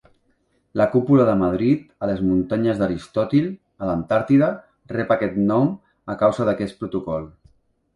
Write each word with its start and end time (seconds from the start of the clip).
La 0.79 0.85
cúpula 0.93 1.27
de 1.27 1.35
Madrid, 1.41 1.83
a 2.05 2.09
les 2.13 2.23
muntanyes 2.31 2.81
d'Aristòtil, 2.81 3.53
a 3.83 3.93
l'Antàrtida, 3.93 4.51
rep 4.99 5.17
aquest 5.21 5.41
nom 5.55 5.75
a 6.17 6.21
causa 6.27 6.51
d'aquest 6.53 6.81
protocol. 6.85 7.35